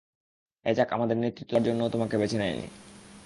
[0.65, 2.67] অ্যাজাক আমাদের নেতৃত্ব দেবার জন্যও তোমাকে বেছে নেয়নি।